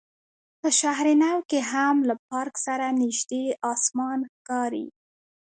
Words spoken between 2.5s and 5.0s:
سره نژدې اسمان ښکاري.